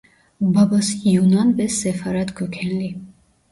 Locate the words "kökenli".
2.33-2.95